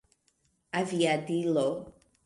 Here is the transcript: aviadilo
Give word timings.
aviadilo 0.79 1.67